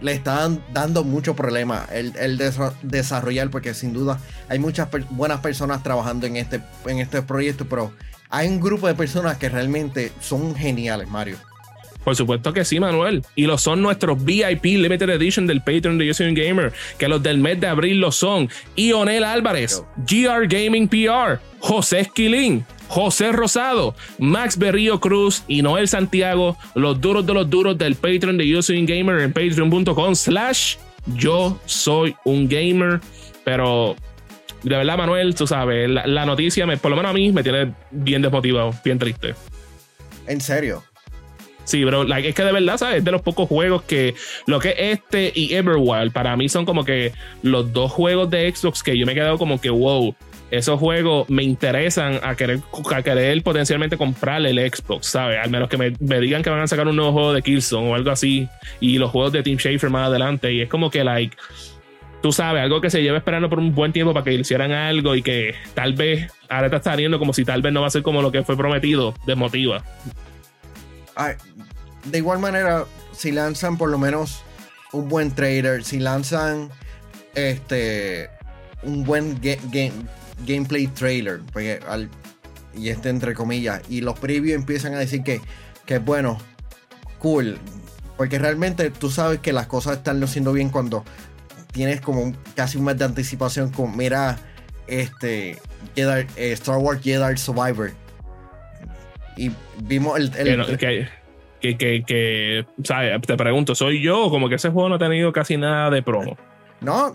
le 0.02 0.14
están 0.14 0.62
dando 0.74 1.04
mucho 1.04 1.36
problema 1.36 1.88
el, 1.92 2.16
el 2.18 2.38
desarrollar, 2.82 3.50
porque 3.50 3.74
sin 3.74 3.94
duda 3.94 4.20
hay 4.50 4.60
muchas 4.60 4.88
buenas 5.10 5.40
personas 5.40 5.84
trabajando 5.84 6.28
en 6.28 6.38
este, 6.38 6.62
en 6.86 7.00
este 7.00 7.22
proyecto, 7.22 7.66
pero 7.68 7.92
hay 8.30 8.48
un 8.48 8.60
grupo 8.60 8.88
de 8.88 8.96
personas 8.96 9.38
que 9.38 9.50
realmente 9.50 10.12
son 10.20 10.56
geniales, 10.56 11.08
Mario. 11.08 11.38
Por 12.04 12.16
supuesto 12.16 12.54
que 12.54 12.64
sí, 12.64 12.80
Manuel. 12.80 13.22
Y 13.36 13.48
lo 13.48 13.58
son 13.58 13.82
nuestros 13.82 14.24
VIP 14.24 14.64
Limited 14.64 15.10
Edition 15.10 15.46
del 15.46 15.60
Patreon 15.60 15.98
de 15.98 16.06
Yo 16.06 16.14
Soy 16.14 16.28
un 16.28 16.36
Gamer, 16.36 16.72
que 16.98 17.10
los 17.10 17.22
del 17.22 17.38
mes 17.38 17.60
de 17.60 17.68
abril 17.68 18.00
lo 18.00 18.14
son. 18.14 18.50
Ionel 18.78 19.26
Álvarez, 19.26 19.84
GR 19.98 20.48
Gaming 20.48 20.88
PR, 20.88 21.42
José 21.60 22.00
Esquilín, 22.00 22.66
José 22.88 23.32
Rosado, 23.32 23.96
Max 24.18 24.58
Berrío 24.58 25.00
Cruz 25.00 25.44
y 25.48 25.62
Noel 25.62 25.88
Santiago, 25.88 26.58
los 26.76 27.00
duros 27.00 27.26
de 27.26 27.34
los 27.34 27.50
duros 27.50 27.78
del 27.78 27.96
Patreon 27.96 28.38
de 28.38 28.48
Yo 28.48 28.62
Soy 28.62 28.80
un 28.80 28.86
Gamer 28.86 29.20
en 29.20 29.34
patreon.com 29.34 30.16
slash 30.16 30.78
yo 31.16 31.60
soy 31.66 32.16
un 32.26 32.48
gamer. 32.48 33.00
Pero 33.44 33.96
de 34.64 34.76
verdad, 34.76 34.98
Manuel, 34.98 35.36
tú 35.36 35.48
sabes, 35.48 35.90
la, 35.90 36.26
noticia, 36.26 36.66
me, 36.66 36.78
por 36.78 36.92
lo 36.92 36.98
menos 36.98 37.12
a 37.12 37.14
mí, 37.14 37.32
me 37.32 37.44
tiene 37.44 37.74
bien 37.92 38.22
desmotivado, 38.22 38.74
bien 38.84 39.00
triste. 39.00 39.36
¿En 40.28 40.42
serio? 40.42 40.84
Sí, 41.64 41.84
pero 41.84 42.04
es 42.16 42.36
que 42.36 42.44
de 42.44 42.52
verdad, 42.52 42.78
¿sabes? 42.78 43.04
De 43.04 43.12
los 43.12 43.22
pocos 43.22 43.48
juegos 43.48 43.84
que 43.84 44.16
lo 44.46 44.60
que 44.60 44.74
este 44.92 45.34
y 45.36 45.54
Everwild 45.54 46.14
para 46.14 46.36
mí 46.38 46.48
son 46.48 46.66
como 46.66 46.86
que 46.86 47.12
los 47.42 47.74
dos 47.74 47.92
juegos 47.92 48.30
de 48.30 48.54
Xbox 48.54 48.84
que 48.84 48.98
yo 48.98 49.06
me 49.06 49.12
he 49.12 49.16
quedado 49.16 49.38
como 49.38 49.60
que, 49.60 49.70
wow, 49.70 50.16
esos 50.50 50.80
juegos 50.80 51.30
me 51.30 51.44
interesan 51.44 52.20
a 52.24 52.36
querer, 52.36 52.62
a 52.96 53.02
querer 53.02 53.44
potencialmente 53.44 53.98
comprarle 53.98 54.52
el 54.52 54.60
Xbox, 54.72 55.08
¿sabes? 55.08 55.40
Al 55.44 55.50
menos 55.50 55.70
que 55.70 55.78
me, 55.78 56.20
digan 56.20 56.42
que 56.42 56.50
van 56.50 56.62
a 56.62 56.68
sacar 56.68 56.88
un 56.88 56.96
nuevo 56.96 57.12
juego 57.12 57.34
de 57.34 57.42
Killzone 57.42 57.90
o 57.90 57.96
algo 57.96 58.12
así. 58.12 58.48
Y 58.80 58.98
los 58.98 59.12
juegos 59.12 59.34
de 59.34 59.44
Team 59.44 59.58
Schafer 59.58 59.90
más 59.90 60.08
adelante. 60.08 60.54
Y 60.54 60.62
es 60.62 60.70
como 60.70 60.90
que, 60.90 61.04
like, 61.04 61.36
tú 62.22 62.32
sabes, 62.32 62.64
algo 62.64 62.80
que 62.80 62.90
se 62.90 63.02
lleva 63.02 63.18
esperando 63.18 63.50
por 63.50 63.60
un 63.60 63.76
buen 63.76 63.92
tiempo 63.92 64.14
para 64.14 64.24
que 64.24 64.34
hicieran 64.34 64.72
algo 64.72 65.16
y 65.16 65.22
que 65.22 65.54
tal 65.74 65.94
vez 65.94 66.32
ahora 66.50 66.68
está 66.68 66.82
saliendo 66.82 67.20
como 67.20 67.34
si 67.34 67.44
tal 67.44 67.62
vez 67.62 67.74
no 67.74 67.82
va 67.82 67.88
a 67.88 67.92
ser 67.92 68.04
como 68.04 68.22
lo 68.22 68.32
que 68.32 68.44
fue 68.44 68.56
prometido, 68.56 69.14
desmotiva. 69.26 69.84
de 72.06 72.18
igual 72.18 72.40
manera, 72.40 72.86
si 73.12 73.32
lanzan 73.32 73.78
por 73.78 73.90
lo 73.90 73.98
menos 73.98 74.44
un 74.94 75.10
buen 75.10 75.36
trader, 75.36 75.84
si 75.84 76.00
lanzan 76.00 76.70
este 77.36 78.30
un 78.84 79.04
buen 79.04 79.40
game, 79.42 79.92
gameplay 80.46 80.88
trailer, 80.88 81.42
porque 81.52 81.80
y 82.76 82.90
este 82.90 83.10
entre 83.10 83.34
comillas, 83.34 83.82
y 83.90 84.02
los 84.02 84.20
previews 84.20 84.56
empiezan 84.56 84.94
a 84.94 85.00
decir 85.00 85.24
que, 85.24 85.42
que 85.86 86.00
bueno, 86.00 86.38
cool, 87.20 87.58
porque 88.18 88.40
realmente 88.40 88.90
tú 88.92 89.10
sabes 89.10 89.40
que 89.40 89.54
las 89.54 89.68
cosas 89.68 89.98
están 89.98 90.22
haciendo 90.24 90.54
bien 90.54 90.70
cuando 90.70 91.04
tienes 91.72 92.02
como 92.02 92.34
casi 92.56 92.78
un 92.78 92.86
mes 92.86 92.98
de 92.98 93.06
anticipación 93.06 93.72
con, 93.72 93.96
mira, 93.96 94.38
este, 94.88 95.58
eh, 95.96 96.28
Star 96.54 96.78
Wars 96.78 97.02
Jedi 97.02 97.38
Survivor. 97.38 97.92
Y 99.36 99.52
vimos 99.84 100.18
el... 100.18 100.32
que, 100.78 101.08
que, 101.62 102.04
que, 102.06 102.66
te 103.26 103.38
pregunto, 103.38 103.76
¿soy 103.76 104.02
yo 104.02 104.26
o 104.26 104.30
como 104.30 104.50
que 104.50 104.56
ese 104.56 104.70
juego 104.70 104.90
no 104.90 104.96
ha 104.96 105.00
tenido 105.00 105.32
casi 105.32 105.58
nada 105.58 105.90
de 105.90 106.02
promo? 106.02 106.38
No, 106.82 107.14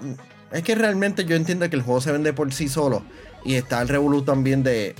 es 0.53 0.63
que 0.63 0.75
realmente 0.75 1.25
yo 1.25 1.37
entiendo 1.37 1.69
que 1.69 1.77
el 1.77 1.83
juego 1.83 2.01
se 2.01 2.13
vende 2.13 2.33
por 2.33 2.53
sí 2.53 2.69
solo. 2.69 3.03
Y 3.45 3.55
está 3.55 3.81
el 3.83 3.89
revolú 3.89 4.23
también 4.23 4.63
de, 4.63 4.95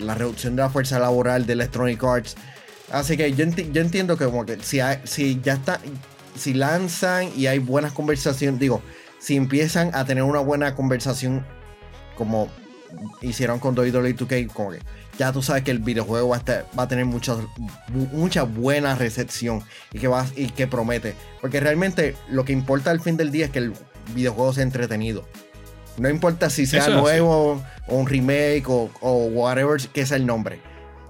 la 0.00 0.14
reducción 0.14 0.56
de 0.56 0.62
la 0.62 0.70
fuerza 0.70 0.98
laboral 0.98 1.46
de 1.46 1.54
Electronic 1.54 2.02
Arts. 2.04 2.36
Así 2.92 3.16
que 3.16 3.32
yo, 3.32 3.44
entiendo 3.44 4.16
que 4.16 4.24
como 4.24 4.44
que 4.44 4.58
si, 4.62 4.80
si 5.04 5.40
ya 5.42 5.54
está, 5.54 5.80
si 6.36 6.54
lanzan 6.54 7.30
y 7.36 7.46
hay 7.46 7.58
buenas 7.58 7.92
conversaciones, 7.92 8.60
digo, 8.60 8.82
si 9.18 9.36
empiezan 9.36 9.90
a 9.94 10.04
tener 10.04 10.24
una 10.24 10.40
buena 10.40 10.74
conversación 10.74 11.44
como 12.16 12.48
hicieron 13.22 13.60
con 13.60 13.78
WWE 13.78 14.16
2K, 14.16 14.52
como 14.52 14.72
que 14.72 14.80
ya 15.18 15.32
tú 15.32 15.42
sabes 15.42 15.62
que 15.62 15.70
el 15.70 15.78
videojuego 15.80 16.30
va 16.30 16.36
a, 16.38 16.76
va 16.78 16.84
a 16.84 16.88
tener 16.88 17.04
mucha, 17.04 17.36
mucha 17.88 18.42
buena 18.42 18.94
recepción 18.94 19.62
y 19.92 19.98
que, 19.98 20.08
va, 20.08 20.26
y 20.34 20.48
que 20.48 20.66
promete. 20.66 21.14
Porque 21.40 21.60
realmente 21.60 22.16
lo 22.30 22.44
que 22.44 22.52
importa 22.52 22.90
al 22.90 23.00
fin 23.00 23.16
del 23.16 23.30
día 23.30 23.46
es 23.46 23.50
que 23.50 23.58
el 23.58 23.74
videojuegos 24.14 24.58
entretenidos. 24.58 25.24
No 25.96 26.08
importa 26.08 26.50
si 26.50 26.66
sea 26.66 26.88
nuevo 26.88 27.62
o 27.86 27.96
un 27.96 28.06
remake 28.06 28.64
o, 28.68 28.90
whatever 29.32 29.80
que 29.80 30.06
sea 30.06 30.16
el 30.16 30.26
nombre. 30.26 30.60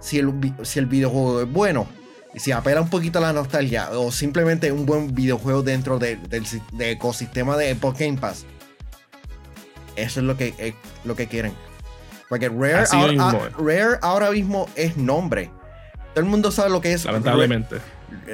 si 0.01 0.19
el, 0.19 0.33
si 0.63 0.79
el 0.79 0.87
videojuego 0.87 1.43
es 1.43 1.53
bueno. 1.53 1.87
Y 2.33 2.39
si 2.39 2.53
apela 2.53 2.81
un 2.81 2.91
poquito 2.91 3.19
a 3.19 3.23
la 3.23 3.33
nostalgia 3.33 3.91
o 3.91 4.13
simplemente 4.13 4.71
un 4.71 4.87
buen 4.87 5.15
videojuego 5.15 5.63
dentro 5.63 5.99
del 5.99 6.21
ecosistema 6.79 7.57
de 7.57 7.71
Epoch 7.71 7.99
Game 7.99 8.19
Pass. 8.19 8.47
Eso 9.97 10.21
es 10.21 10.27
lo 10.27 10.37
que, 10.37 10.55
eh, 10.59 10.75
lo 11.05 11.17
que 11.17 11.27
quieren. 11.27 11.53
Porque 12.29 12.49
Rare 12.49 12.85
ahora, 12.93 13.51
Rare 13.59 13.99
ahora 14.03 14.31
mismo 14.31 14.69
es 14.77 14.97
nombre. 14.97 15.51
Todo 16.15 16.25
el 16.25 16.31
mundo 16.31 16.53
sabe 16.53 16.71
lo 16.71 16.81
que 16.81 16.93
es. 16.93 17.05
Lamentablemente. 17.05 17.79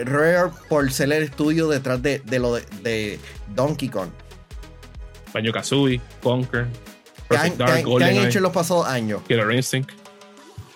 Rare, 0.04 0.50
por 0.68 0.90
ser 0.92 1.12
el 1.12 1.22
estudio 1.22 1.68
detrás 1.68 2.02
de, 2.02 2.22
lo 2.38 2.54
de, 2.54 3.18
Donkey 3.54 3.88
Kong. 3.88 4.10
Baño 5.36 5.52
Kazooie, 5.52 6.00
Conker. 6.22 6.66
¿Qué 7.28 7.36
han, 7.36 7.60
han 7.60 8.16
hecho 8.26 8.38
en 8.38 8.42
los 8.42 8.52
pasados 8.52 8.86
años? 8.86 9.20
Killer 9.28 9.52
Instinct. 9.52 9.90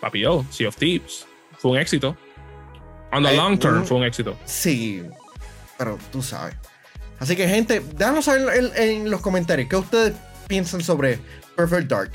Papio, 0.02 0.44
Sea 0.50 0.68
of 0.68 0.76
Thieves. 0.76 1.26
Fue 1.56 1.70
un 1.70 1.78
éxito. 1.78 2.14
On 3.10 3.22
the 3.22 3.32
eh, 3.32 3.36
long 3.38 3.58
term 3.58 3.86
fue 3.86 3.96
un 3.96 4.04
éxito. 4.04 4.36
Sí, 4.44 5.02
pero 5.78 5.98
tú 6.12 6.20
sabes. 6.20 6.54
Así 7.18 7.36
que, 7.36 7.48
gente, 7.48 7.80
déjanos 7.96 8.26
saber 8.26 8.70
en, 8.76 9.10
los 9.10 9.22
comentarios 9.22 9.66
qué 9.66 9.76
ustedes 9.76 10.12
piensan 10.46 10.82
sobre 10.82 11.18
Perfect 11.56 11.88
Dark. 11.88 12.10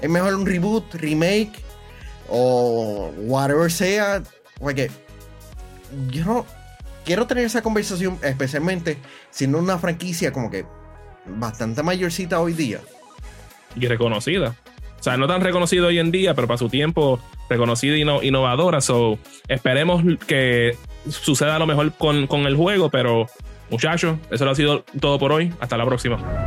¿Es 0.00 0.08
mejor 0.08 0.34
un 0.36 0.46
reboot, 0.46 0.94
remake 0.94 1.52
o 2.30 3.12
whatever 3.18 3.70
sea? 3.70 4.22
Porque 4.58 4.90
yo 6.08 6.24
no 6.24 6.46
quiero 7.04 7.26
tener 7.26 7.44
esa 7.44 7.60
conversación, 7.60 8.18
especialmente 8.22 8.96
siendo 9.30 9.58
una 9.58 9.78
franquicia 9.78 10.32
como 10.32 10.50
que 10.50 10.64
bastante 11.26 11.82
mayorcita 11.82 12.40
hoy 12.40 12.52
día. 12.52 12.80
Y 13.76 13.86
reconocida. 13.86 14.54
O 14.98 15.02
sea, 15.02 15.16
no 15.16 15.26
tan 15.26 15.40
reconocido 15.40 15.86
hoy 15.86 15.98
en 15.98 16.10
día, 16.10 16.34
pero 16.34 16.46
para 16.46 16.58
su 16.58 16.68
tiempo 16.68 17.20
reconocida 17.48 17.96
y 17.96 18.26
innovadora. 18.26 18.80
So, 18.80 19.18
esperemos 19.48 20.02
que 20.26 20.76
suceda 21.08 21.58
lo 21.58 21.66
mejor 21.66 21.92
con, 21.92 22.26
con 22.26 22.46
el 22.46 22.56
juego, 22.56 22.90
pero 22.90 23.26
muchachos, 23.70 24.18
eso 24.30 24.48
ha 24.48 24.54
sido 24.54 24.84
todo 25.00 25.18
por 25.18 25.32
hoy. 25.32 25.52
Hasta 25.60 25.76
la 25.76 25.86
próxima. 25.86 26.39